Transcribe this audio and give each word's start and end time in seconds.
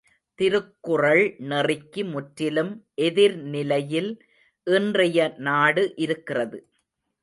திருக்குறள் 0.39 1.21
நெறிக்கு 1.49 2.03
முற்றிலும் 2.05 2.73
எதிர்நிலையில் 3.01 4.11
இன்றைய 4.67 5.19
நாடு 5.49 5.85
இருக்கிறது. 5.97 6.59